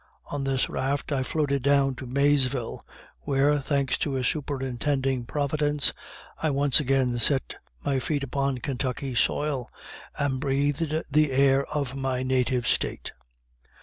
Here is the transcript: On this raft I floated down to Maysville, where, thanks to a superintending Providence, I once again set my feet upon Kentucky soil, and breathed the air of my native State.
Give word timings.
On 0.31 0.43
this 0.45 0.67
raft 0.67 1.11
I 1.11 1.21
floated 1.21 1.61
down 1.61 1.93
to 1.97 2.07
Maysville, 2.07 2.83
where, 3.19 3.59
thanks 3.59 3.99
to 3.99 4.15
a 4.15 4.23
superintending 4.23 5.25
Providence, 5.25 5.93
I 6.41 6.49
once 6.49 6.79
again 6.79 7.19
set 7.19 7.57
my 7.85 7.99
feet 7.99 8.23
upon 8.23 8.57
Kentucky 8.57 9.13
soil, 9.13 9.69
and 10.17 10.39
breathed 10.39 10.91
the 11.13 11.31
air 11.31 11.67
of 11.67 11.95
my 11.95 12.23
native 12.23 12.67
State. 12.67 13.11